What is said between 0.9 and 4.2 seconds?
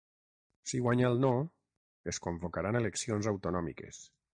el no, es convocaran eleccions autonòmiques.